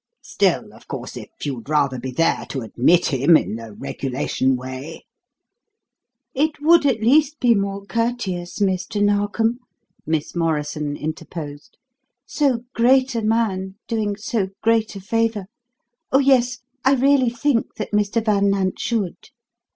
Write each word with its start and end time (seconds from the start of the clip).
Still, 0.23 0.73
of 0.73 0.87
course, 0.87 1.15
if 1.15 1.29
you'd 1.45 1.69
rather 1.69 1.99
be 1.99 2.09
there 2.09 2.47
to 2.49 2.61
admit 2.61 3.13
him 3.13 3.37
in 3.37 3.57
the 3.57 3.71
regulation 3.73 4.55
way" 4.55 5.05
"It 6.33 6.59
would 6.59 6.87
at 6.87 7.03
least 7.03 7.39
be 7.39 7.53
more 7.53 7.85
courteous, 7.85 8.57
Mr. 8.57 8.99
Narkom," 8.99 9.59
Miss 10.07 10.35
Morrison 10.35 10.97
interposed. 10.97 11.77
"So 12.25 12.63
great 12.73 13.13
a 13.13 13.21
man 13.21 13.75
doing 13.87 14.15
so 14.15 14.47
great 14.63 14.95
a 14.95 14.99
favour 14.99 15.45
Oh, 16.11 16.17
yes, 16.17 16.61
I 16.83 16.95
really 16.95 17.29
think 17.29 17.75
that 17.75 17.91
Mr. 17.91 18.25
Van 18.25 18.49
Nant 18.49 18.79
should." 18.79 19.29